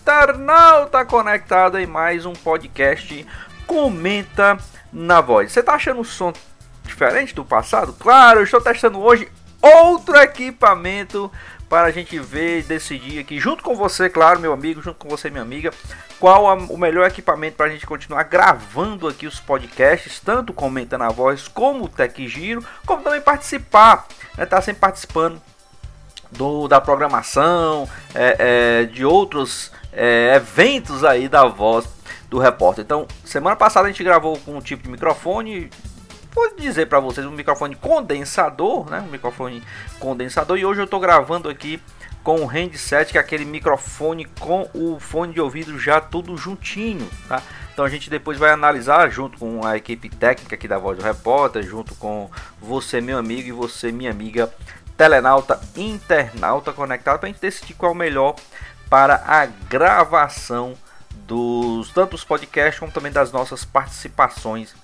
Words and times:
internauta 0.00 1.04
conectada 1.04 1.80
em 1.80 1.86
mais 1.86 2.24
um 2.24 2.32
podcast 2.32 3.26
Comenta 3.66 4.56
na 4.90 5.20
Voz. 5.20 5.52
Você 5.52 5.62
tá 5.62 5.74
achando 5.74 6.00
o 6.00 6.04
som 6.04 6.32
diferente 6.84 7.34
do 7.34 7.44
passado? 7.44 7.92
Claro, 7.92 8.40
eu 8.40 8.44
estou 8.44 8.62
testando 8.62 8.98
hoje 8.98 9.28
outro 9.60 10.16
equipamento 10.16 11.30
para 11.68 11.86
a 11.86 11.90
gente 11.90 12.18
ver 12.18 12.60
e 12.60 12.62
decidir 12.62 13.18
aqui, 13.18 13.38
junto 13.38 13.62
com 13.62 13.76
você, 13.76 14.08
claro, 14.08 14.40
meu 14.40 14.54
amigo, 14.54 14.82
junto 14.82 14.98
com 14.98 15.08
você, 15.08 15.28
minha 15.28 15.42
amiga, 15.42 15.70
qual 16.18 16.48
a, 16.48 16.54
o 16.54 16.78
melhor 16.78 17.06
equipamento 17.06 17.56
para 17.56 17.66
a 17.66 17.70
gente 17.70 17.86
continuar 17.86 18.22
gravando 18.24 19.06
aqui 19.06 19.26
os 19.26 19.38
podcasts, 19.38 20.18
tanto 20.18 20.52
comentando 20.52 21.02
a 21.02 21.10
voz 21.10 21.46
como 21.46 21.84
o 21.84 21.88
Tech 21.88 22.26
Giro, 22.26 22.64
como 22.86 23.02
também 23.02 23.20
participar, 23.20 24.08
né, 24.36 24.46
tá 24.46 24.60
sempre 24.62 24.80
participando 24.80 25.40
do, 26.32 26.68
da 26.68 26.80
programação, 26.80 27.88
é, 28.14 28.36
é, 28.38 28.84
de 28.86 29.04
outros 29.04 29.70
é, 29.92 30.34
eventos 30.36 31.04
aí 31.04 31.28
da 31.28 31.46
voz 31.46 31.86
do 32.28 32.38
repórter. 32.38 32.84
Então, 32.84 33.06
semana 33.24 33.56
passada 33.56 33.88
a 33.88 33.90
gente 33.90 34.04
gravou 34.04 34.38
com 34.38 34.56
um 34.56 34.60
tipo 34.60 34.84
de 34.84 34.88
microfone 34.88 35.70
vou 36.32 36.54
dizer 36.56 36.86
para 36.86 37.00
vocês 37.00 37.26
um 37.26 37.32
microfone 37.32 37.74
condensador, 37.74 38.88
né? 38.88 39.00
Um 39.00 39.10
microfone 39.10 39.62
condensador 39.98 40.56
e 40.56 40.64
hoje 40.64 40.80
eu 40.80 40.84
estou 40.84 41.00
gravando 41.00 41.48
aqui 41.48 41.80
com 42.22 42.40
o 42.42 42.46
handset, 42.46 43.12
que 43.12 43.18
é 43.18 43.20
aquele 43.20 43.44
microfone 43.44 44.26
com 44.38 44.68
o 44.74 45.00
fone 45.00 45.32
de 45.32 45.40
ouvido 45.40 45.78
já 45.78 46.00
tudo 46.00 46.36
juntinho, 46.36 47.08
tá? 47.26 47.42
Então 47.72 47.84
a 47.84 47.88
gente 47.88 48.10
depois 48.10 48.38
vai 48.38 48.50
analisar 48.50 49.10
junto 49.10 49.38
com 49.38 49.64
a 49.64 49.76
equipe 49.76 50.08
técnica 50.10 50.54
aqui 50.54 50.68
da 50.68 50.78
Voz 50.78 50.98
do 50.98 51.04
Repórter, 51.04 51.62
junto 51.62 51.94
com 51.94 52.30
você, 52.60 53.00
meu 53.00 53.16
amigo, 53.16 53.48
e 53.48 53.52
você, 53.52 53.90
minha 53.90 54.10
amiga, 54.10 54.52
telenauta, 55.00 55.58
internauta 55.78 56.74
conectado, 56.74 57.20
para 57.20 57.30
a 57.30 57.32
gente 57.32 57.40
decidir 57.40 57.72
qual 57.72 57.92
é 57.92 57.94
o 57.94 57.96
melhor 57.96 58.36
para 58.90 59.14
a 59.26 59.46
gravação 59.46 60.74
dos 61.26 61.88
tanto 61.88 62.10
dos 62.10 62.22
podcasts 62.22 62.78
como 62.78 62.92
também 62.92 63.10
das 63.10 63.32
nossas 63.32 63.64
participações 63.64 64.74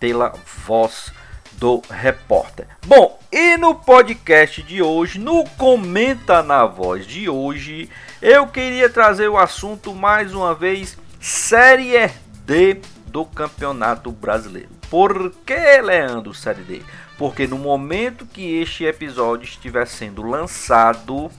pela 0.00 0.34
voz 0.66 1.12
do 1.52 1.80
repórter. 1.88 2.66
Bom, 2.84 3.20
e 3.30 3.56
no 3.56 3.76
podcast 3.76 4.64
de 4.64 4.82
hoje, 4.82 5.20
no 5.20 5.48
Comenta 5.50 6.42
na 6.42 6.66
Voz 6.66 7.06
de 7.06 7.28
hoje, 7.28 7.88
eu 8.20 8.48
queria 8.48 8.90
trazer 8.90 9.28
o 9.28 9.38
assunto 9.38 9.94
mais 9.94 10.34
uma 10.34 10.56
vez 10.56 10.98
Série 11.20 12.10
D 12.44 12.80
do 13.06 13.24
Campeonato 13.24 14.10
Brasileiro. 14.10 14.70
Por 14.90 15.30
que, 15.46 15.80
Leandro, 15.80 16.34
Série 16.34 16.62
D? 16.62 16.82
Porque 17.18 17.46
no 17.46 17.58
momento 17.58 18.26
que 18.26 18.60
este 18.60 18.84
episódio 18.84 19.44
estiver 19.44 19.86
sendo 19.86 20.22
lançado, 20.22 21.30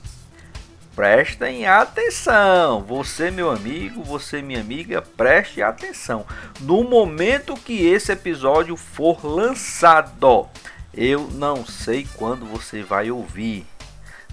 prestem 0.96 1.66
atenção. 1.66 2.82
Você, 2.82 3.30
meu 3.30 3.50
amigo, 3.50 4.02
você, 4.02 4.42
minha 4.42 4.60
amiga, 4.60 5.00
preste 5.00 5.62
atenção. 5.62 6.26
No 6.60 6.82
momento 6.82 7.54
que 7.54 7.86
esse 7.86 8.10
episódio 8.10 8.76
for 8.76 9.24
lançado, 9.24 10.48
eu 10.92 11.28
não 11.34 11.64
sei 11.64 12.08
quando 12.16 12.44
você 12.44 12.82
vai 12.82 13.12
ouvir, 13.12 13.64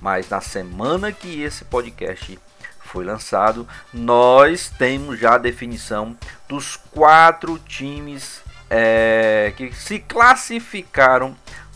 mas 0.02 0.28
na 0.28 0.42
semana 0.42 1.12
que 1.12 1.44
esse 1.44 1.64
podcast 1.66 2.40
foi 2.80 3.06
lançado, 3.06 3.68
nós 3.94 4.68
temos 4.76 5.20
já 5.20 5.36
a 5.36 5.40
definição 5.40 6.18
dos 6.50 6.76
quatro 6.76 7.60
times 7.60 8.42
é, 8.78 9.54
que 9.56 9.74
se 9.74 10.00
classificaram 10.00 11.34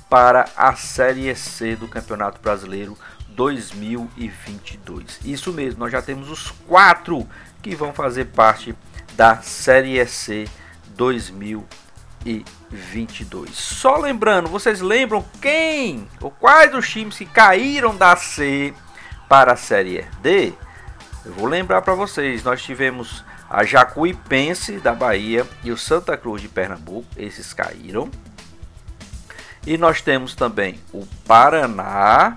para 0.10 0.50
a 0.58 0.76
Série 0.76 1.34
C 1.34 1.78
do 1.78 1.88
Campeonato 1.88 2.42
Brasileiro 2.42 2.98
2022. 3.30 5.22
Isso 5.24 5.54
mesmo, 5.54 5.80
nós 5.80 5.94
já 5.94 6.02
temos 6.02 6.30
os 6.30 6.52
quatro 6.68 7.26
que 7.62 7.74
vão 7.74 7.94
fazer 7.94 8.26
parte 8.26 8.76
da 9.14 9.38
Série 9.38 10.06
C 10.06 10.46
2022. 10.90 13.52
Só 13.52 13.96
lembrando, 13.96 14.50
vocês 14.50 14.82
lembram 14.82 15.24
quem 15.42 16.06
ou 16.20 16.32
quais 16.32 16.76
os 16.76 16.90
times 16.90 17.18
que 17.18 17.26
caíram 17.26 17.96
da 17.96 18.18
C 18.18 18.74
para 19.30 19.54
a 19.54 19.56
Série 19.56 20.06
D? 20.22 20.52
Eu 21.24 21.32
vou 21.32 21.48
lembrar 21.48 21.82
para 21.82 21.94
vocês, 21.94 22.44
nós 22.44 22.62
tivemos 22.62 23.24
a 23.50 23.64
Jacuipense 23.64 24.80
da 24.80 24.94
Bahia 24.94 25.46
e 25.64 25.72
o 25.72 25.78
Santa 25.78 26.16
Cruz 26.16 26.42
de 26.42 26.48
Pernambuco, 26.48 27.08
esses 27.18 27.52
caíram. 27.54 28.10
E 29.66 29.78
nós 29.78 30.02
temos 30.02 30.36
também 30.36 30.80
o 30.94 31.06
Paraná 31.26 32.36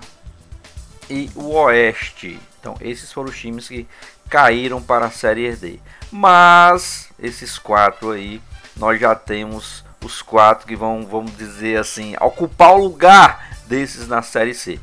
e 1.09 1.29
o 1.35 1.53
Oeste. 1.53 2.39
Então, 2.59 2.75
esses 2.81 3.11
foram 3.11 3.29
os 3.29 3.37
times 3.37 3.67
que 3.67 3.87
caíram 4.29 4.81
para 4.81 5.05
a 5.05 5.11
Série 5.11 5.55
D. 5.55 5.79
Mas 6.11 7.09
esses 7.19 7.57
quatro 7.57 8.11
aí, 8.11 8.41
nós 8.75 8.99
já 8.99 9.13
temos 9.13 9.83
os 10.03 10.21
quatro 10.21 10.67
que 10.67 10.75
vão, 10.75 11.05
vamos 11.05 11.35
dizer 11.37 11.79
assim, 11.79 12.15
ocupar 12.19 12.73
o 12.73 12.83
lugar 12.83 13.57
desses 13.67 14.07
na 14.07 14.21
Série 14.21 14.53
C. 14.53 14.79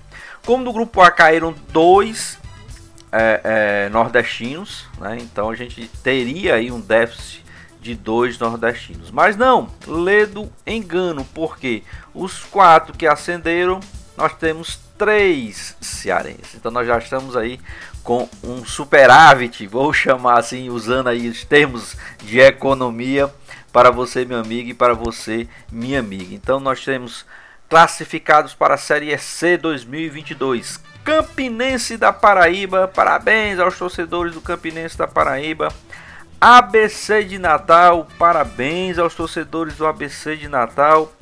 Como 0.47 0.65
no 0.65 0.73
grupo 0.73 1.01
A 1.01 1.11
caíram 1.11 1.55
dois 1.69 2.39
é, 3.13 3.41
é, 3.43 3.89
nordestinos, 3.89 4.87
né? 4.99 5.19
então 5.21 5.51
a 5.51 5.55
gente 5.55 5.89
teria 6.03 6.55
aí 6.55 6.71
um 6.71 6.81
déficit 6.81 7.45
de 7.81 7.95
dois 7.95 8.39
nordestinos. 8.39 9.11
Mas 9.11 9.37
não, 9.37 9.69
ledo 9.87 10.51
engano, 10.67 11.25
porque 11.35 11.83
os 12.15 12.45
quatro 12.45 12.97
que 12.97 13.07
ascenderam, 13.07 13.81
nós 14.17 14.35
temos 14.35 14.79
três 14.99 15.77
cearenses. 15.81 16.55
Então 16.55 16.71
nós 16.71 16.87
já 16.87 16.99
estamos 16.99 17.37
aí 17.37 17.59
com 18.03 18.29
um 18.43 18.65
superávit, 18.65 19.67
vou 19.67 19.93
chamar 19.93 20.39
assim, 20.39 20.69
usando 20.69 21.09
aí 21.09 21.29
os 21.29 21.45
termos 21.45 21.97
de 22.19 22.39
economia 22.39 23.33
para 23.73 23.91
você, 23.91 24.25
meu 24.25 24.39
amigo, 24.39 24.69
e 24.69 24.75
para 24.75 24.95
você, 24.95 25.49
minha 25.71 26.01
amiga. 26.01 26.35
Então 26.35 26.61
nós 26.61 26.85
temos 26.85 27.25
classificados 27.69 28.53
para 28.53 28.75
a 28.75 28.79
Série 28.79 29.17
C 29.17 29.57
2022. 29.57 30.81
Campinense 31.05 31.97
da 31.97 32.13
Paraíba, 32.13 32.89
parabéns 32.89 33.59
aos 33.59 33.79
torcedores 33.79 34.35
do 34.35 34.41
Campinense 34.41 34.97
da 34.97 35.07
Paraíba. 35.07 35.73
ABC 36.41 37.25
de 37.25 37.39
Natal, 37.39 38.07
parabéns 38.19 38.99
aos 38.99 39.15
torcedores 39.15 39.77
do 39.77 39.87
ABC 39.87 40.37
de 40.37 40.49
Natal. 40.49 41.13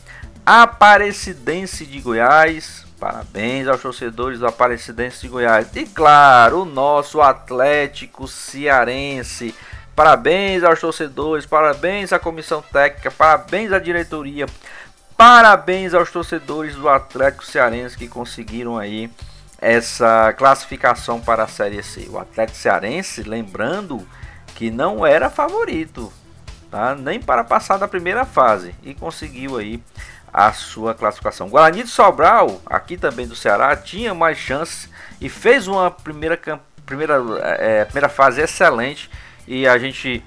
Aparecidense 0.44 1.84
de 1.84 2.00
Goiás, 2.00 2.86
Parabéns 2.98 3.68
aos 3.68 3.80
torcedores 3.80 4.40
do 4.40 4.46
Aparecidense 4.46 5.20
de 5.20 5.28
Goiás. 5.28 5.68
E 5.76 5.86
claro, 5.86 6.62
o 6.62 6.64
nosso 6.64 7.20
Atlético 7.20 8.26
Cearense. 8.26 9.54
Parabéns 9.94 10.64
aos 10.64 10.80
torcedores, 10.80 11.46
parabéns 11.46 12.12
à 12.12 12.18
comissão 12.18 12.60
técnica, 12.60 13.10
parabéns 13.10 13.72
à 13.72 13.78
diretoria, 13.78 14.46
parabéns 15.16 15.92
aos 15.92 16.10
torcedores 16.10 16.76
do 16.76 16.88
Atlético 16.88 17.44
Cearense 17.44 17.98
que 17.98 18.06
conseguiram 18.06 18.78
aí 18.78 19.10
essa 19.60 20.32
classificação 20.34 21.20
para 21.20 21.44
a 21.44 21.48
Série 21.48 21.82
C. 21.82 22.08
O 22.10 22.18
Atlético 22.18 22.58
Cearense, 22.58 23.22
lembrando 23.22 24.06
que 24.54 24.70
não 24.70 25.04
era 25.04 25.28
favorito, 25.28 26.12
tá? 26.70 26.94
Nem 26.94 27.20
para 27.20 27.44
passar 27.44 27.76
da 27.76 27.88
primeira 27.88 28.24
fase 28.24 28.74
e 28.82 28.94
conseguiu 28.94 29.56
aí 29.56 29.82
a 30.32 30.52
sua 30.52 30.94
classificação. 30.94 31.48
Guarani 31.48 31.82
de 31.82 31.88
Sobral, 31.88 32.60
aqui 32.66 32.96
também 32.96 33.26
do 33.26 33.34
Ceará, 33.34 33.74
tinha 33.76 34.14
mais 34.14 34.38
chances 34.38 34.88
e 35.20 35.28
fez 35.28 35.66
uma 35.66 35.90
primeira, 35.90 36.38
primeira, 36.86 37.22
é, 37.58 37.84
primeira 37.84 38.08
fase 38.08 38.40
excelente 38.40 39.10
e 39.46 39.66
a 39.66 39.78
gente 39.78 40.22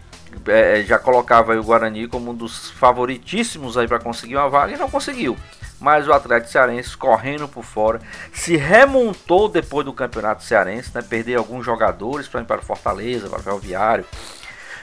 é, 0.48 0.84
já 0.84 0.98
colocava 0.98 1.56
o 1.56 1.64
Guarani 1.64 2.08
como 2.08 2.32
um 2.32 2.36
dos 2.36 2.72
favoritíssimos 2.72 3.78
aí 3.78 3.88
para 3.88 4.00
conseguir 4.00 4.38
uma 4.38 4.50
vaga 4.50 4.74
e 4.74 4.78
não 4.78 4.90
conseguiu. 4.90 5.38
Mas 5.82 6.08
o 6.08 6.14
Atlético 6.14 6.52
Cearense 6.52 6.96
correndo 6.96 7.48
por 7.48 7.64
fora 7.64 8.00
se 8.32 8.56
remontou 8.56 9.50
depois 9.50 9.84
do 9.84 9.92
Campeonato 9.92 10.44
Cearense, 10.44 10.92
né? 10.94 11.02
Perdeu 11.02 11.40
alguns 11.40 11.66
jogadores 11.66 12.28
para 12.28 12.46
para 12.46 12.62
Fortaleza, 12.62 13.28
para 13.28 13.40
o 13.40 13.44
Ferroviário. 13.44 14.06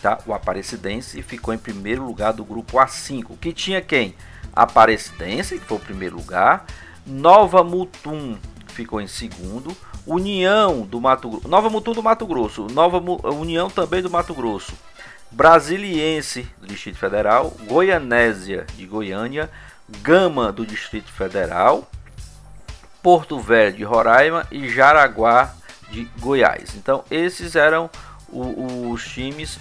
tá? 0.00 0.20
O 0.24 0.32
Aparecidense 0.32 1.20
ficou 1.20 1.52
em 1.52 1.58
primeiro 1.58 2.04
lugar 2.04 2.32
do 2.32 2.44
grupo 2.44 2.78
A5, 2.78 3.36
que 3.40 3.52
tinha 3.52 3.82
quem? 3.82 4.14
Aparecidense, 4.52 5.58
que 5.58 5.64
foi 5.64 5.78
o 5.78 5.80
primeiro 5.80 6.14
lugar, 6.14 6.66
Nova 7.04 7.64
Mutum 7.64 8.38
ficou 8.68 9.00
em 9.00 9.08
segundo, 9.08 9.76
União 10.06 10.82
do 10.82 11.00
Mato 11.00 11.28
Grosso, 11.28 11.48
Nova 11.48 11.68
Mutum 11.68 11.92
do 11.92 12.04
Mato 12.04 12.24
Grosso, 12.24 12.68
Nova 12.70 12.98
União 13.32 13.68
também 13.68 14.00
do 14.00 14.08
Mato 14.08 14.32
Grosso, 14.32 14.74
Brasiliense 15.30 16.48
do 16.60 16.66
Distrito 16.66 16.98
Federal, 16.98 17.56
Goianésia 17.66 18.66
de 18.76 18.86
Goiânia, 18.86 19.50
Gama 20.02 20.52
do 20.52 20.66
Distrito 20.66 21.10
Federal, 21.12 21.88
Porto 23.02 23.38
Velho 23.38 23.76
de 23.76 23.84
Roraima 23.84 24.46
e 24.50 24.68
Jaraguá 24.68 25.54
de 25.90 26.04
Goiás. 26.18 26.74
Então 26.76 27.04
esses 27.10 27.56
eram 27.56 27.88
o, 28.28 28.90
os 28.90 29.04
times 29.04 29.58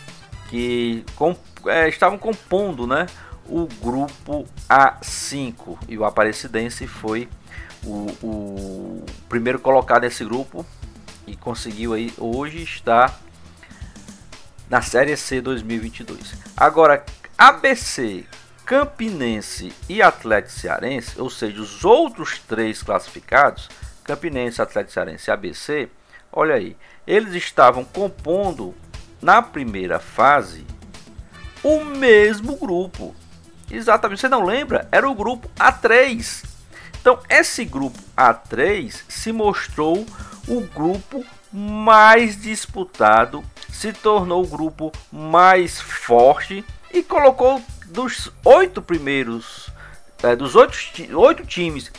que 0.49 1.05
com, 1.15 1.35
é, 1.67 1.87
estavam 1.87 2.17
compondo, 2.17 2.87
né, 2.87 3.05
o 3.47 3.67
grupo 3.81 4.47
A5 4.69 5.77
e 5.87 5.97
o 5.97 6.05
Aparecidense 6.05 6.87
foi 6.87 7.29
o, 7.83 8.07
o 8.21 9.05
primeiro 9.27 9.59
colocado 9.59 10.03
nesse 10.03 10.23
grupo 10.23 10.65
e 11.25 11.35
conseguiu 11.35 11.93
aí 11.93 12.13
hoje 12.17 12.63
estar 12.63 13.19
na 14.69 14.81
Série 14.81 15.17
C 15.17 15.41
2022. 15.41 16.35
Agora 16.55 17.03
ABC, 17.37 18.25
Campinense 18.65 19.73
e 19.89 20.01
Atlético 20.01 20.53
Cearense, 20.53 21.19
ou 21.19 21.29
seja, 21.29 21.61
os 21.61 21.83
outros 21.83 22.39
três 22.39 22.83
classificados, 22.83 23.69
Campinense, 24.03 24.61
Atlético 24.61 24.93
Cearense 24.93 25.29
e 25.29 25.33
ABC, 25.33 25.89
olha 26.31 26.55
aí, 26.55 26.77
eles 27.07 27.33
estavam 27.33 27.83
compondo 27.83 28.75
na 29.21 29.41
primeira 29.41 29.99
fase 29.99 30.65
o 31.63 31.83
mesmo 31.83 32.55
grupo. 32.55 33.15
Exatamente, 33.71 34.21
você 34.21 34.29
não 34.29 34.45
lembra? 34.45 34.87
Era 34.91 35.09
o 35.09 35.15
grupo 35.15 35.49
A3. 35.59 36.45
Então, 37.01 37.19
esse 37.29 37.65
grupo 37.65 37.99
A3 38.17 39.03
se 39.07 39.31
mostrou 39.31 40.05
o 40.47 40.61
grupo 40.61 41.23
mais 41.51 42.39
disputado, 42.39 43.43
se 43.79 43.93
tornou 43.93 44.43
o 44.43 44.47
grupo 44.47 44.91
mais 45.09 45.79
forte 45.79 46.65
e 46.93 47.01
colocou 47.01 47.63
dos 47.85 48.29
oito 48.43 48.81
primeiros, 48.81 49.69
é, 50.21 50.35
dos 50.35 50.53
oito, 50.53 50.77
oito 51.17 51.45
times 51.45 51.89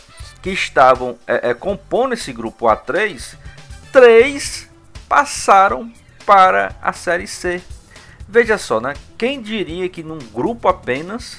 que 0.43 0.51
estavam 0.51 1.17
é, 1.27 1.49
é, 1.49 1.55
compondo 1.55 2.13
esse 2.13 2.35
grupo 2.35 2.67
A3, 2.67 3.35
três 3.91 4.69
passaram 5.09 5.91
para 6.27 6.77
a 6.83 6.93
Série 6.93 7.27
C. 7.27 7.63
Veja 8.29 8.59
só, 8.59 8.79
né? 8.79 8.93
Quem 9.17 9.41
diria 9.41 9.89
que 9.89 10.03
num 10.03 10.19
grupo 10.19 10.69
apenas 10.69 11.39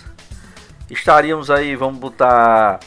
estaríamos 0.89 1.51
aí, 1.51 1.75
vamos 1.75 1.99
botar 1.99 2.79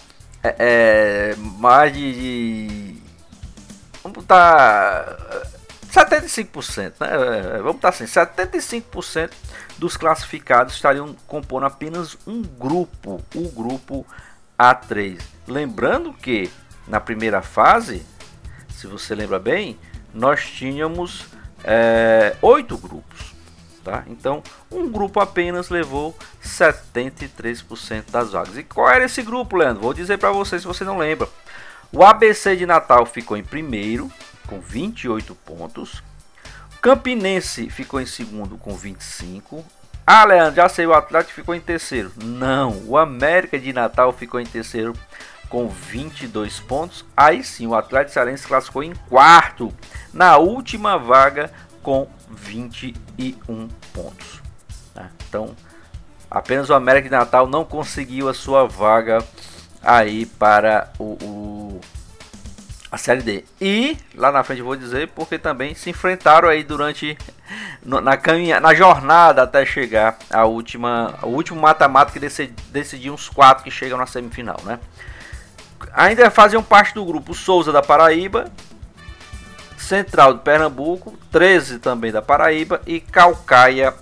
é, 0.42 0.56
é, 0.58 1.34
mais 1.38 1.94
de, 1.94 2.12
de, 2.12 3.02
Vamos 4.02 4.16
botar 4.16 5.53
75%, 5.94 6.94
né? 7.00 7.08
É, 7.10 7.58
vamos 7.58 7.76
botar 7.76 7.90
assim, 7.90 8.04
75% 8.04 9.30
dos 9.78 9.96
classificados 9.96 10.74
estariam 10.74 11.14
compondo 11.26 11.66
apenas 11.66 12.18
um 12.26 12.42
grupo, 12.42 13.22
o 13.34 13.48
grupo 13.50 14.04
A3. 14.58 15.20
Lembrando 15.46 16.12
que 16.12 16.50
na 16.88 17.00
primeira 17.00 17.40
fase, 17.42 18.04
se 18.68 18.86
você 18.86 19.14
lembra 19.14 19.38
bem, 19.38 19.78
nós 20.12 20.44
tínhamos 20.44 21.26
é, 21.62 22.36
oito 22.42 22.76
grupos. 22.76 23.34
Tá? 23.84 24.02
Então, 24.06 24.42
um 24.70 24.90
grupo 24.90 25.20
apenas 25.20 25.68
levou 25.68 26.16
73% 26.42 28.10
das 28.10 28.32
vagas. 28.32 28.56
E 28.56 28.62
qual 28.62 28.88
era 28.88 29.04
esse 29.04 29.22
grupo, 29.22 29.56
Leandro? 29.56 29.82
Vou 29.82 29.94
dizer 29.94 30.18
para 30.18 30.30
você 30.30 30.58
se 30.58 30.66
você 30.66 30.84
não 30.84 30.96
lembra. 30.96 31.28
O 31.92 32.02
ABC 32.02 32.56
de 32.56 32.64
Natal 32.64 33.04
ficou 33.04 33.36
em 33.36 33.44
primeiro, 33.44 34.10
com 34.46 34.60
28 34.60 35.34
pontos. 35.34 36.02
Campinense 36.80 37.70
ficou 37.70 38.00
em 38.00 38.06
segundo, 38.06 38.58
com 38.58 38.74
25. 38.74 39.64
Ah, 40.06 40.24
Leandro, 40.24 40.56
já 40.56 40.68
sei, 40.68 40.86
o 40.86 40.92
Atlético 40.92 41.34
ficou 41.34 41.54
em 41.54 41.60
terceiro. 41.60 42.12
Não, 42.22 42.82
o 42.86 42.98
América 42.98 43.58
de 43.58 43.72
Natal 43.72 44.12
ficou 44.12 44.38
em 44.38 44.44
terceiro, 44.44 44.92
com 45.48 45.66
22 45.66 46.60
pontos. 46.60 47.04
Aí 47.16 47.42
sim, 47.42 47.66
o 47.66 47.74
Atlético 47.74 48.12
Cearense 48.12 48.46
classificou 48.46 48.82
em 48.82 48.94
quarto, 49.08 49.72
na 50.12 50.36
última 50.36 50.98
vaga, 50.98 51.50
com 51.82 52.06
21 52.28 53.68
pontos. 53.94 54.42
Né? 54.94 55.08
Então, 55.26 55.56
apenas 56.30 56.68
o 56.68 56.74
América 56.74 57.08
de 57.08 57.14
Natal 57.14 57.46
não 57.46 57.64
conseguiu 57.64 58.28
a 58.28 58.34
sua 58.34 58.66
vaga 58.66 59.24
aí 59.82 60.26
para 60.26 60.92
o, 60.98 61.16
o, 61.22 61.80
a 62.94 62.96
Série 62.96 63.22
D. 63.22 63.44
E 63.60 63.98
lá 64.14 64.30
na 64.30 64.44
frente 64.44 64.62
vou 64.62 64.76
dizer 64.76 65.08
porque 65.08 65.36
também 65.36 65.74
se 65.74 65.90
enfrentaram 65.90 66.48
aí 66.48 66.62
durante 66.62 67.18
na 67.82 68.16
caminha, 68.16 68.60
na 68.60 68.72
jornada 68.72 69.42
até 69.42 69.66
chegar 69.66 70.16
a 70.30 70.44
última, 70.44 71.18
o 71.22 71.26
último 71.26 71.60
mata-mata 71.60 72.12
que 72.12 72.20
decidiu 72.70 73.14
os 73.14 73.28
quatro 73.28 73.64
que 73.64 73.70
chegam 73.70 73.98
na 73.98 74.06
semifinal, 74.06 74.60
né? 74.62 74.78
Ainda 75.92 76.30
faziam 76.30 76.62
parte 76.62 76.94
do 76.94 77.04
grupo 77.04 77.34
Souza 77.34 77.72
da 77.72 77.82
Paraíba, 77.82 78.44
Central 79.76 80.34
de 80.34 80.40
Pernambuco, 80.40 81.18
13 81.32 81.80
também 81.80 82.12
da 82.12 82.22
Paraíba 82.22 82.80
e 82.86 83.00
Calcaia 83.00 83.92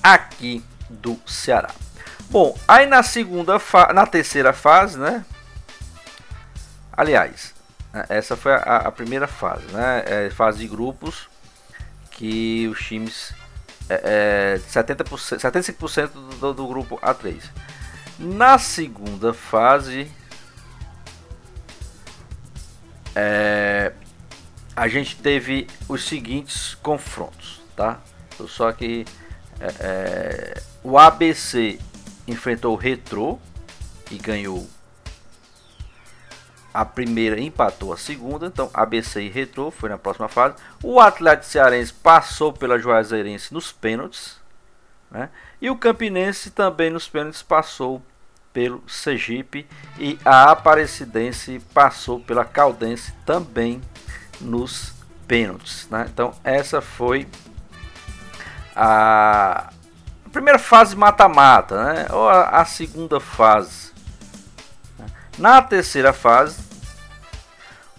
aqui 0.00 0.64
do 0.88 1.18
Ceará. 1.26 1.70
Bom, 2.30 2.56
aí 2.68 2.86
na 2.86 3.02
segunda 3.02 3.60
na 3.92 4.06
terceira 4.06 4.52
fase, 4.52 4.96
né? 4.96 5.24
Aliás, 7.02 7.52
essa 8.08 8.36
foi 8.36 8.52
a, 8.52 8.76
a 8.76 8.92
primeira 8.92 9.26
fase, 9.26 9.66
né? 9.72 10.04
É, 10.06 10.30
fase 10.30 10.58
de 10.58 10.68
grupos 10.68 11.28
que 12.12 12.68
os 12.68 12.78
times 12.78 13.34
é, 13.88 14.54
é, 14.54 14.58
70%, 14.58 15.04
75% 15.36 16.10
do, 16.38 16.54
do 16.54 16.68
grupo 16.68 17.00
A3. 17.00 17.42
Na 18.20 18.56
segunda 18.56 19.34
fase, 19.34 20.08
é, 23.16 23.92
a 24.76 24.86
gente 24.86 25.16
teve 25.16 25.66
os 25.88 26.06
seguintes 26.06 26.76
confrontos, 26.76 27.62
tá? 27.74 28.00
Só 28.46 28.70
que 28.70 29.04
é, 29.58 29.66
é, 29.80 30.62
o 30.84 30.96
ABC 30.96 31.80
enfrentou 32.28 32.74
o 32.74 32.76
Retro 32.76 33.40
e 34.08 34.18
ganhou 34.18 34.70
a 36.72 36.84
primeira, 36.84 37.40
empatou 37.40 37.92
a 37.92 37.96
segunda. 37.96 38.46
Então 38.46 38.70
ABC 38.72 39.22
e 39.22 39.28
Retro 39.28 39.70
foi 39.70 39.88
na 39.88 39.98
próxima 39.98 40.28
fase. 40.28 40.56
O 40.82 41.00
Atlético 41.00 41.46
Cearense 41.46 41.92
passou 41.92 42.52
pela 42.52 42.78
Juazeirense 42.78 43.52
nos 43.52 43.72
pênaltis, 43.72 44.36
né? 45.10 45.28
E 45.60 45.70
o 45.70 45.76
Campinense 45.76 46.50
também 46.50 46.90
nos 46.90 47.08
pênaltis 47.08 47.42
passou 47.42 48.02
pelo 48.52 48.82
Sergipe 48.86 49.66
e 49.98 50.18
a 50.24 50.50
Aparecidense 50.50 51.60
passou 51.72 52.20
pela 52.20 52.44
Caldense 52.44 53.12
também 53.24 53.80
nos 54.40 54.92
pênaltis. 55.26 55.88
Né? 55.90 56.06
Então, 56.12 56.34
essa 56.44 56.80
foi 56.80 57.26
a 58.76 59.70
primeira 60.32 60.58
fase 60.58 60.96
mata-mata, 60.96 61.82
né? 61.84 62.06
ou 62.10 62.28
a, 62.28 62.64
segunda 62.64 63.20
fase. 63.20 63.91
Na 65.42 65.60
terceira 65.60 66.12
fase, 66.12 66.62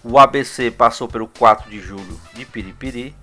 o 0.02 0.18
ABC 0.18 0.70
passou 0.70 1.06
pelo 1.06 1.28
4 1.28 1.68
de 1.68 1.78
julho 1.78 2.18
de 2.32 2.46
Piripiri, 2.46 3.14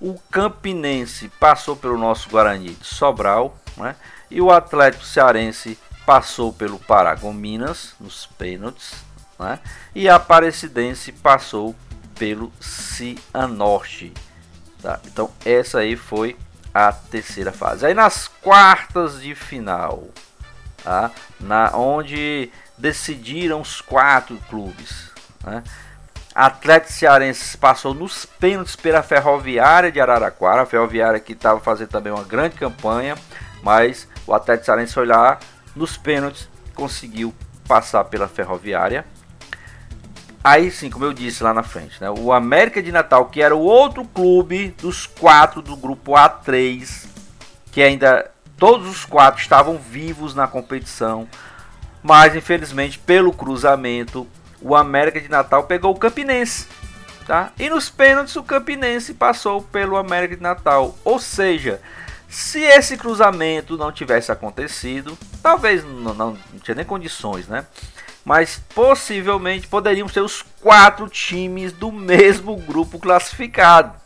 o 0.00 0.18
Campinense 0.30 1.28
passou 1.38 1.76
pelo 1.76 1.98
nosso 1.98 2.30
Guarani 2.30 2.70
de 2.70 2.86
Sobral, 2.86 3.54
né? 3.76 3.94
E 4.30 4.40
o 4.40 4.50
Atlético 4.50 5.04
Cearense 5.04 5.78
passou 6.06 6.54
pelo 6.54 6.78
Paragominas 6.78 7.94
nos 8.00 8.24
pênaltis, 8.24 8.94
né? 9.38 9.58
E 9.94 10.08
a 10.08 10.14
Aparecidense 10.14 11.12
passou 11.12 11.76
pelo 12.18 12.50
Cianorte, 12.58 14.10
tá? 14.80 15.00
Então 15.04 15.30
essa 15.44 15.80
aí 15.80 15.96
foi 15.96 16.34
a 16.72 16.90
terceira 16.92 17.52
fase. 17.52 17.84
Aí 17.84 17.92
nas 17.92 18.26
quartas 18.26 19.20
de 19.20 19.34
final, 19.34 20.02
tá? 20.82 21.10
Na 21.38 21.76
onde 21.76 22.50
decidiram 22.78 23.60
os 23.60 23.80
quatro 23.80 24.36
clubes, 24.48 25.10
né? 25.44 25.62
Atlético 26.34 26.92
Cearense 26.92 27.56
passou 27.56 27.94
nos 27.94 28.26
pênaltis 28.26 28.76
pela 28.76 29.02
Ferroviária 29.02 29.90
de 29.90 29.98
Araraquara. 29.98 30.62
A 30.62 30.66
Ferroviária 30.66 31.18
que 31.18 31.32
estava 31.32 31.60
fazendo 31.60 31.88
também 31.88 32.12
uma 32.12 32.24
grande 32.24 32.56
campanha, 32.56 33.16
mas 33.62 34.06
o 34.26 34.34
Atlético 34.34 34.66
Cearense 34.66 34.92
foi 34.92 35.06
lá 35.06 35.38
nos 35.74 35.96
pênaltis, 35.96 36.46
conseguiu 36.74 37.34
passar 37.66 38.04
pela 38.04 38.28
Ferroviária. 38.28 39.06
Aí 40.44 40.70
sim, 40.70 40.90
como 40.90 41.06
eu 41.06 41.14
disse 41.14 41.42
lá 41.42 41.54
na 41.54 41.62
frente, 41.62 42.00
né, 42.02 42.10
o 42.10 42.30
América 42.30 42.82
de 42.82 42.92
Natal, 42.92 43.24
que 43.26 43.40
era 43.40 43.56
o 43.56 43.60
outro 43.60 44.04
clube 44.04 44.74
dos 44.78 45.06
quatro 45.06 45.62
do 45.62 45.74
grupo 45.74 46.12
A3, 46.12 47.06
que 47.72 47.82
ainda 47.82 48.30
todos 48.58 48.88
os 48.88 49.04
quatro 49.06 49.40
estavam 49.40 49.78
vivos 49.78 50.34
na 50.34 50.46
competição, 50.46 51.26
mas 52.06 52.36
infelizmente 52.36 53.00
pelo 53.00 53.32
cruzamento 53.32 54.26
o 54.62 54.76
América 54.76 55.20
de 55.20 55.28
Natal 55.28 55.64
pegou 55.64 55.92
o 55.92 55.98
Campinense. 55.98 56.68
Tá? 57.26 57.52
E 57.58 57.68
nos 57.68 57.90
pênaltis 57.90 58.36
o 58.36 58.42
Campinense 58.44 59.12
passou 59.12 59.60
pelo 59.60 59.96
América 59.96 60.36
de 60.36 60.42
Natal. 60.42 60.96
Ou 61.04 61.18
seja, 61.18 61.80
se 62.28 62.60
esse 62.60 62.96
cruzamento 62.96 63.76
não 63.76 63.90
tivesse 63.90 64.30
acontecido, 64.30 65.18
talvez 65.42 65.84
não, 65.84 66.14
não, 66.14 66.38
não 66.52 66.60
tinha 66.62 66.76
nem 66.76 66.84
condições, 66.84 67.48
né? 67.48 67.66
Mas 68.24 68.62
possivelmente 68.72 69.66
poderiam 69.66 70.06
ser 70.08 70.20
os 70.20 70.42
quatro 70.60 71.08
times 71.08 71.72
do 71.72 71.90
mesmo 71.90 72.56
grupo 72.56 72.98
classificado. 73.00 74.05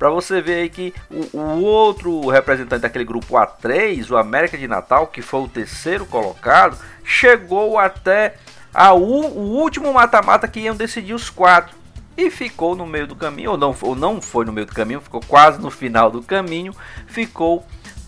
Para 0.00 0.08
você 0.08 0.40
ver 0.40 0.54
aí 0.54 0.70
que 0.70 0.94
o, 1.10 1.36
o, 1.36 1.62
outro 1.62 2.26
representante 2.26 2.80
daquele 2.80 3.04
grupo 3.04 3.34
A3, 3.34 4.10
o 4.10 4.16
América 4.16 4.56
de 4.56 4.66
Natal, 4.66 5.06
que 5.08 5.20
foi 5.20 5.42
o 5.42 5.48
terceiro 5.48 6.06
colocado, 6.06 6.78
chegou 7.04 7.78
até 7.78 8.36
a, 8.72 8.94
o, 8.94 9.02
o 9.02 9.58
último 9.60 9.92
mata-mata 9.92 10.48
que 10.48 10.60
iam 10.60 10.74
decidir 10.74 11.12
os 11.12 11.28
quatro. 11.28 11.76
E 12.16 12.30
ficou 12.30 12.74
no 12.74 12.86
meio 12.86 13.06
do 13.06 13.14
caminho, 13.14 13.50
ou 13.50 13.58
não, 13.58 13.76
ou 13.82 13.94
não 13.94 14.22
foi 14.22 14.46
no 14.46 14.52
meio 14.54 14.66
do 14.66 14.72
caminho, 14.72 15.02
ficou 15.02 15.20
quase 15.20 15.60
no 15.60 15.70
final 15.70 16.10
do 16.10 16.22
caminho, 16.22 16.74
ficou 17.06 17.62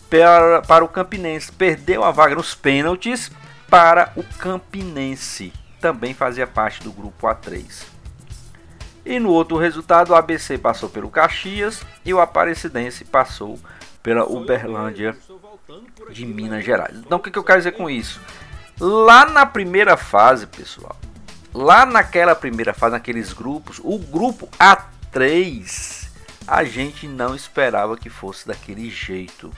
para, 0.08 0.62
para 0.62 0.82
o 0.82 0.88
Campinense. 0.88 1.52
Perdeu 1.52 2.04
a 2.04 2.10
vaga 2.10 2.34
nos 2.34 2.54
pênaltis 2.54 3.30
para 3.68 4.10
o 4.16 4.22
Campinense. 4.38 5.52
Também 5.78 6.14
fazia 6.14 6.46
parte 6.46 6.82
do 6.82 6.90
grupo 6.90 7.26
A3. 7.26 7.84
E 9.04 9.18
no 9.18 9.30
outro 9.30 9.56
resultado, 9.56 10.10
o 10.10 10.14
ABC 10.14 10.58
passou 10.58 10.88
pelo 10.88 11.10
Caxias 11.10 11.82
e 12.04 12.14
o 12.14 12.20
Aparecidense 12.20 13.04
passou 13.04 13.58
pela 14.02 14.24
Uberlândia 14.24 15.16
de 16.10 16.24
Minas 16.24 16.64
Gerais. 16.64 16.96
Então, 16.96 17.18
o 17.18 17.20
que, 17.20 17.36
eu 17.36 17.44
quero 17.44 17.58
dizer 17.58 17.72
com 17.72 17.88
isso? 17.88 18.20
Lá 18.80 19.24
na 19.26 19.46
primeira 19.46 19.96
fase, 19.96 20.46
pessoal, 20.46 20.96
lá 21.52 21.84
naquela 21.84 22.34
primeira 22.34 22.72
fase, 22.72 22.92
naqueles 22.92 23.32
grupos, 23.32 23.80
o 23.82 23.98
grupo 23.98 24.48
A3, 24.58 26.08
a 26.46 26.64
gente 26.64 27.06
não 27.06 27.34
esperava 27.34 27.96
que 27.96 28.08
fosse 28.08 28.46
daquele 28.46 28.90
jeito. 28.90 29.52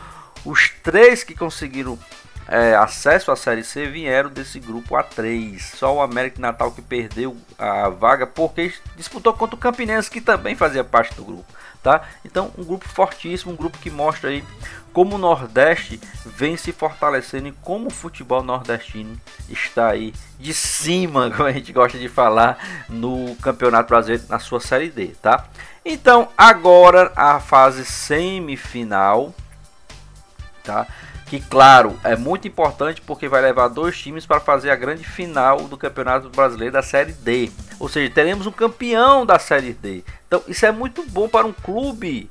o, 0.45 0.51
os 0.51 0.69
três 0.83 1.23
que 1.23 1.33
conseguiram 1.33 1.97
é, 2.47 2.75
acesso 2.75 3.31
à 3.31 3.35
Série 3.35 3.63
C 3.63 3.87
vieram 3.87 4.29
desse 4.29 4.59
grupo 4.59 4.93
A3. 4.93 5.59
Só 5.59 5.95
o 5.95 6.01
América 6.01 6.39
Natal 6.39 6.71
que 6.71 6.81
perdeu 6.83 7.35
a 7.57 7.89
vaga 7.89 8.27
porque 8.27 8.71
disputou 8.95 9.33
contra 9.33 9.55
o 9.55 9.59
Campinense, 9.59 10.11
que 10.11 10.21
também 10.21 10.55
fazia 10.55 10.83
parte 10.83 11.15
do 11.15 11.25
grupo. 11.25 11.51
Tá? 11.81 12.03
Então, 12.23 12.51
um 12.55 12.63
grupo 12.63 12.87
fortíssimo, 12.87 13.51
um 13.51 13.55
grupo 13.55 13.79
que 13.79 13.89
mostra 13.89 14.29
aí 14.29 14.43
como 14.97 15.15
o 15.15 15.19
Nordeste 15.19 15.99
vem 16.25 16.57
se 16.57 16.71
fortalecendo 16.71 17.49
e 17.49 17.51
como 17.51 17.85
o 17.85 17.93
futebol 17.93 18.41
nordestino 18.41 19.15
está 19.47 19.89
aí 19.89 20.11
de 20.39 20.51
cima, 20.55 21.29
como 21.37 21.47
a 21.47 21.51
gente 21.51 21.71
gosta 21.71 21.99
de 21.99 22.09
falar, 22.09 22.57
no 22.89 23.35
Campeonato 23.35 23.89
Brasileiro 23.89 24.23
na 24.27 24.39
sua 24.39 24.59
Série 24.59 24.89
D, 24.89 25.09
tá? 25.21 25.45
Então, 25.85 26.29
agora 26.35 27.11
a 27.15 27.39
fase 27.39 27.85
semifinal, 27.85 29.35
tá? 30.63 30.87
que 31.27 31.41
claro 31.41 31.99
é 32.03 32.15
muito 32.15 32.47
importante 32.47 33.01
porque 33.01 33.27
vai 33.27 33.41
levar 33.41 33.67
dois 33.67 33.99
times 33.99 34.25
para 34.25 34.39
fazer 34.39 34.71
a 34.71 34.75
grande 34.75 35.03
final 35.03 35.59
do 35.63 35.77
Campeonato 35.77 36.29
Brasileiro 36.29 36.73
da 36.73 36.81
Série 36.81 37.11
D. 37.11 37.51
Ou 37.79 37.87
seja, 37.87 38.11
teremos 38.11 38.47
um 38.47 38.51
campeão 38.51 39.27
da 39.27 39.37
Série 39.37 39.73
D. 39.73 40.03
Então 40.25 40.41
isso 40.47 40.65
é 40.65 40.71
muito 40.71 41.03
bom 41.03 41.29
para 41.29 41.45
um 41.45 41.53
clube 41.53 42.27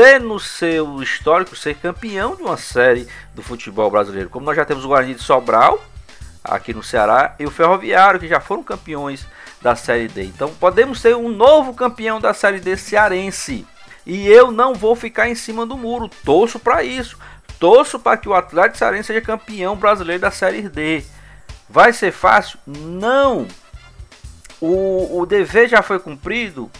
ter 0.00 0.18
no 0.18 0.40
seu 0.40 1.02
histórico 1.02 1.54
ser 1.54 1.74
campeão 1.74 2.34
de 2.34 2.40
uma 2.40 2.56
série 2.56 3.06
do 3.34 3.42
futebol 3.42 3.90
brasileiro. 3.90 4.30
Como 4.30 4.46
nós 4.46 4.56
já 4.56 4.64
temos 4.64 4.82
o 4.82 4.88
Guarani 4.88 5.14
de 5.14 5.22
Sobral 5.22 5.78
aqui 6.42 6.72
no 6.72 6.82
Ceará 6.82 7.34
e 7.38 7.44
o 7.44 7.50
Ferroviário 7.50 8.18
que 8.18 8.26
já 8.26 8.40
foram 8.40 8.62
campeões 8.62 9.26
da 9.60 9.76
Série 9.76 10.08
D. 10.08 10.24
Então 10.24 10.54
podemos 10.54 11.02
ter 11.02 11.14
um 11.14 11.28
novo 11.28 11.74
campeão 11.74 12.18
da 12.18 12.32
Série 12.32 12.60
D 12.60 12.78
cearense. 12.78 13.66
E 14.06 14.26
eu 14.26 14.50
não 14.50 14.72
vou 14.72 14.96
ficar 14.96 15.28
em 15.28 15.34
cima 15.34 15.66
do 15.66 15.76
muro, 15.76 16.10
torço 16.24 16.58
para 16.58 16.82
isso. 16.82 17.18
Torço 17.58 17.98
para 17.98 18.16
que 18.16 18.26
o 18.26 18.32
Atlético 18.32 18.78
Cearense 18.78 19.08
seja 19.08 19.20
campeão 19.20 19.76
brasileiro 19.76 20.22
da 20.22 20.30
Série 20.30 20.66
D. 20.66 21.04
Vai 21.68 21.92
ser 21.92 22.10
fácil? 22.10 22.58
Não. 22.66 23.46
O, 24.62 25.20
o 25.20 25.26
dever 25.26 25.68
já 25.68 25.82
foi 25.82 25.98
cumprido? 25.98 26.70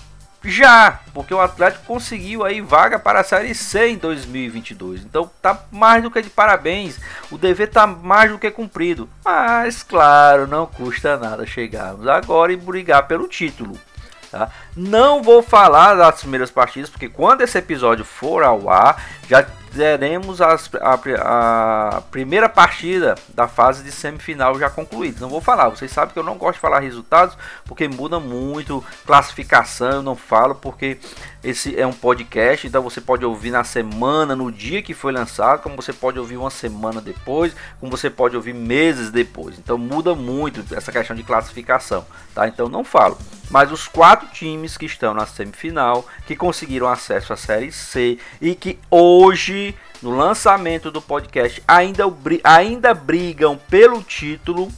Já, 0.43 1.01
porque 1.13 1.35
o 1.35 1.41
Atlético 1.41 1.85
conseguiu 1.85 2.45
aí 2.45 2.63
vaga 2.63 2.99
para 2.99 3.21
a 3.21 3.25
Série 3.25 3.55
C 3.55 3.89
em 3.89 3.99
2022. 3.99 5.03
Então 5.03 5.31
tá 5.43 5.65
mais 5.71 6.03
do 6.03 6.11
que 6.11 6.23
de 6.23 6.31
parabéns. 6.31 6.99
O 7.31 7.37
dever 7.37 7.69
tá 7.69 7.87
mais 7.87 8.31
do 8.31 8.39
que 8.39 8.51
cumprido. 8.51 9.09
Mas 9.23 9.83
claro, 9.83 10.47
não 10.47 10.67
custa 10.67 11.19
nada 11.19 11.47
chegarmos 11.47 12.09
agora 12.09 12.53
e 12.53 12.57
brigar 12.57 13.07
pelo 13.07 13.29
título. 13.29 13.79
Tá? 14.31 14.49
Não 14.77 15.23
vou 15.23 15.43
falar 15.43 15.95
das 15.95 16.21
primeiras 16.21 16.51
partidas, 16.51 16.89
porque 16.89 17.09
quando 17.09 17.43
esse 17.43 17.59
episódio 17.59 18.05
for 18.05 18.43
ao 18.43 18.71
ar, 18.71 19.03
já 19.29 19.45
teremos 19.75 20.41
as, 20.41 20.71
a, 20.75 20.99
a, 21.97 22.01
primeira 22.11 22.49
partida 22.49 23.15
da 23.35 23.47
fase 23.47 23.83
de 23.83 23.93
semifinal 23.93 24.59
já 24.59 24.69
concluída. 24.69 25.21
Não 25.21 25.29
vou 25.29 25.41
falar, 25.41 25.69
vocês 25.69 25.91
sabem 25.91 26.13
que 26.13 26.19
eu 26.19 26.25
não 26.25 26.37
gosto 26.37 26.55
de 26.55 26.61
falar 26.61 26.81
resultados, 26.81 27.37
porque 27.65 27.89
muda 27.89 28.19
muito, 28.19 28.85
classificação 29.07 29.91
eu 29.91 30.03
não 30.03 30.17
falo, 30.17 30.55
porque 30.57 30.99
esse 31.43 31.79
é 31.79 31.87
um 31.87 31.93
podcast, 31.93 32.67
então 32.67 32.83
você 32.83 33.01
pode 33.01 33.25
ouvir 33.25 33.51
na 33.51 33.65
semana, 33.65 34.37
no 34.37 34.53
dia 34.53 34.83
que 34.83 34.93
foi 34.93 35.11
lançado, 35.11 35.63
como 35.63 35.75
você 35.75 35.93
pode 35.93 36.19
ouvir 36.19 36.37
uma 36.37 36.51
semana 36.51 37.01
depois, 37.01 37.55
como 37.79 37.91
você 37.91 38.11
pode 38.11 38.37
ouvir 38.37 38.53
meses 38.53 39.11
depois. 39.11 39.59
Então 39.59 39.79
muda 39.79 40.15
muito 40.15 40.63
essa 40.75 40.93
questão 40.93 41.17
de 41.17 41.23
classificação, 41.23 42.05
tá? 42.35 42.47
Então 42.47 42.69
não 42.69 42.85
falo. 42.85 43.17
Mas 43.51 43.73
os 43.73 43.89
quatro 43.89 44.29
times 44.29 44.77
que 44.77 44.85
estão 44.85 45.15
na 45.15 45.25
semifinal, 45.25 46.07
que 46.27 46.37
conseguiram 46.37 46.87
acesso 46.87 47.33
à 47.33 47.37
Série 47.37 47.73
C 47.73 48.19
e 48.41 48.55
que 48.55 48.79
hoje, 48.91 49.75
no 50.03 50.15
lançamento 50.15 50.91
do 50.91 51.01
podcast, 51.01 51.63
ainda, 51.67 52.05
ainda 52.45 52.93
brigam 52.93 53.59
pelo 53.69 54.03
título 54.03 54.71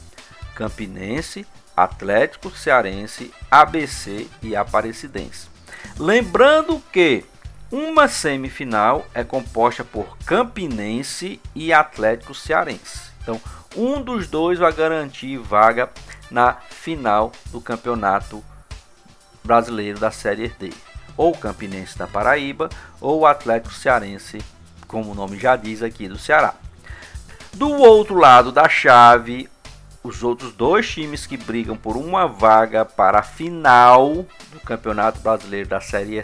Campinense, 0.55 1.45
Atlético 1.75 2.49
Cearense, 2.51 3.33
ABC 3.51 4.27
e 4.41 4.55
Aparecidense. 4.55 5.52
Lembrando 5.99 6.81
que 6.91 7.23
uma 7.71 8.07
semifinal 8.07 9.05
é 9.13 9.23
composta 9.23 9.83
por 9.83 10.17
Campinense 10.25 11.39
e 11.55 11.71
Atlético 11.71 12.33
Cearense. 12.33 13.11
Então, 13.21 13.39
um 13.75 14.01
dos 14.01 14.27
dois 14.27 14.59
vai 14.59 14.73
garantir 14.73 15.37
vaga 15.37 15.89
na 16.29 16.53
final 16.53 17.31
do 17.51 17.61
Campeonato 17.61 18.43
Brasileiro 19.43 19.99
da 19.99 20.11
Série 20.11 20.49
D. 20.49 20.71
Ou 21.15 21.31
Campinense 21.31 21.97
da 21.97 22.07
Paraíba, 22.07 22.69
ou 22.99 23.25
Atlético 23.25 23.73
Cearense, 23.73 24.39
como 24.87 25.11
o 25.11 25.15
nome 25.15 25.37
já 25.37 25.55
diz 25.55 25.83
aqui 25.83 26.07
do 26.07 26.17
Ceará. 26.17 26.55
Do 27.53 27.69
outro 27.69 28.15
lado 28.15 28.51
da 28.51 28.67
chave, 28.67 29.47
os 30.03 30.21
outros 30.21 30.53
dois 30.53 30.89
times 30.89 31.25
que 31.25 31.37
brigam 31.37 31.77
por 31.77 31.95
uma 31.95 32.27
vaga 32.27 32.83
para 32.83 33.19
a 33.19 33.23
final 33.23 34.25
do 34.51 34.59
Campeonato 34.59 35.19
Brasileiro 35.21 35.69
da 35.69 35.79
Série 35.79 36.21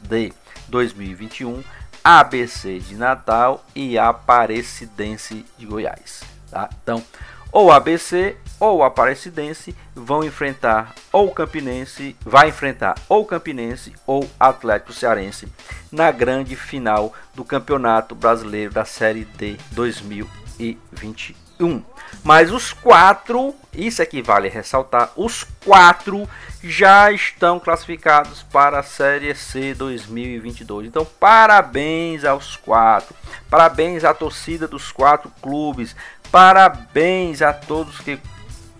D 0.00 0.32
2021, 0.68 1.62
ABC 2.02 2.78
de 2.78 2.94
Natal 2.94 3.64
e 3.74 3.98
Aparecidense 3.98 5.44
de 5.58 5.66
Goiás. 5.66 6.22
Tá? 6.50 6.70
Então, 6.82 7.02
ou 7.50 7.72
ABC 7.72 8.36
ou 8.60 8.82
Aparecidense 8.82 9.74
vão 9.94 10.24
enfrentar 10.24 10.94
ou 11.12 11.30
Campinense, 11.30 12.16
vai 12.24 12.48
enfrentar 12.48 12.94
ou 13.08 13.24
Campinense 13.24 13.92
ou 14.06 14.28
Atlético 14.38 14.92
Cearense 14.92 15.48
na 15.90 16.10
grande 16.10 16.56
final 16.56 17.12
do 17.34 17.44
Campeonato 17.44 18.14
Brasileiro 18.14 18.72
da 18.72 18.84
Série 18.84 19.24
D 19.24 19.56
2021 19.72 21.43
um. 21.60 21.82
Mas 22.22 22.50
os 22.50 22.72
quatro, 22.72 23.54
isso 23.72 24.00
aqui 24.00 24.22
vale 24.22 24.48
ressaltar, 24.48 25.10
os 25.16 25.44
quatro 25.64 26.28
já 26.62 27.12
estão 27.12 27.60
classificados 27.60 28.42
para 28.42 28.78
a 28.78 28.82
Série 28.82 29.34
C 29.34 29.74
2022. 29.74 30.86
Então, 30.86 31.04
parabéns 31.04 32.24
aos 32.24 32.56
quatro, 32.56 33.14
parabéns 33.50 34.04
à 34.04 34.14
torcida 34.14 34.66
dos 34.66 34.90
quatro 34.90 35.30
clubes, 35.42 35.94
parabéns 36.30 37.42
a 37.42 37.52
todos 37.52 37.98
que 37.98 38.18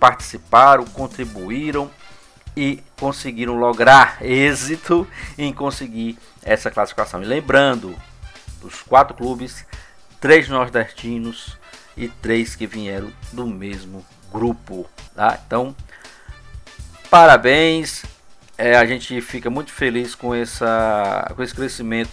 participaram, 0.01 0.85
contribuíram 0.85 1.91
e 2.57 2.83
conseguiram 2.99 3.59
lograr 3.59 4.19
êxito 4.25 5.07
em 5.37 5.53
conseguir 5.53 6.19
essa 6.43 6.71
classificação. 6.71 7.23
E 7.23 7.27
lembrando, 7.27 7.95
os 8.63 8.83
quatro 8.83 9.15
clubes, 9.15 9.67
três 10.21 10.49
nordestinos, 10.49 11.59
e 11.97 12.09
três 12.09 12.55
que 12.55 12.67
vieram 12.67 13.13
do 13.33 13.47
mesmo 13.47 14.05
grupo. 14.33 14.89
Tá? 15.15 15.39
Então, 15.47 15.75
parabéns. 17.11 18.05
É, 18.57 18.77
a 18.77 18.87
gente 18.87 19.21
fica 19.21 19.51
muito 19.51 19.73
feliz 19.73 20.15
com, 20.15 20.33
essa, 20.35 21.33
com 21.35 21.43
esse 21.43 21.55
crescimento 21.55 22.11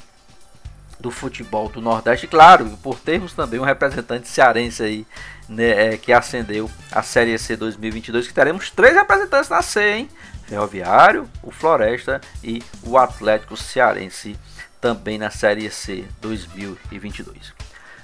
do 0.99 1.11
futebol 1.11 1.69
do 1.69 1.81
Nordeste. 1.81 2.27
Claro, 2.27 2.77
por 2.81 2.99
termos 2.99 3.33
também 3.33 3.59
um 3.59 3.63
representante 3.63 4.27
cearense 4.27 4.83
aí 4.83 5.07
né, 5.49 5.93
é, 5.93 5.97
que 5.97 6.13
ascendeu 6.13 6.69
a 6.91 7.03
Série 7.03 7.37
C 7.37 7.55
2022, 7.55 8.27
que 8.27 8.33
teremos 8.33 8.69
três 8.69 8.95
representantes 8.95 9.49
na 9.49 9.61
C, 9.61 9.81
hein? 9.81 10.09
Ferroviário, 10.47 11.29
o 11.41 11.51
Floresta 11.51 12.21
e 12.43 12.61
o 12.83 12.97
Atlético 12.97 13.55
Cearense 13.55 14.37
também 14.79 15.17
na 15.17 15.29
Série 15.29 15.69
C 15.69 16.05
2022. 16.19 17.53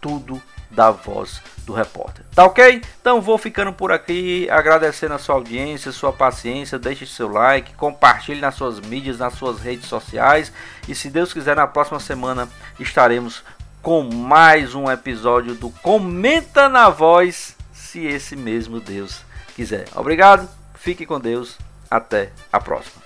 tudo 0.01 0.41
da 0.71 0.89
voz 0.89 1.39
do 1.59 1.71
repórter. 1.71 2.25
Tá 2.33 2.43
ok? 2.43 2.81
Então 2.99 3.21
vou 3.21 3.37
ficando 3.37 3.71
por 3.71 3.91
aqui, 3.91 4.49
agradecendo 4.49 5.13
a 5.13 5.19
sua 5.19 5.35
audiência, 5.35 5.91
sua 5.91 6.11
paciência, 6.11 6.79
deixe 6.79 7.05
seu 7.05 7.27
like, 7.27 7.75
compartilhe 7.75 8.41
nas 8.41 8.55
suas 8.55 8.79
mídias, 8.79 9.19
nas 9.19 9.35
suas 9.35 9.59
redes 9.61 9.85
sociais 9.85 10.51
e 10.89 10.95
se 10.95 11.11
Deus 11.11 11.31
quiser 11.31 11.55
na 11.55 11.67
próxima 11.67 11.99
semana 11.99 12.49
estaremos 12.79 13.43
com 13.83 14.01
mais 14.01 14.73
um 14.73 14.89
episódio 14.89 15.53
do 15.53 15.69
Comenta 15.69 16.67
na 16.67 16.89
Voz, 16.89 17.55
se 17.71 18.03
esse 18.03 18.35
mesmo 18.35 18.79
Deus 18.79 19.21
quiser. 19.55 19.85
Obrigado. 19.93 20.62
Fique 20.83 21.05
com 21.05 21.17
Deus. 21.17 21.57
Até 21.89 22.33
a 22.51 22.59
próxima. 22.59 23.01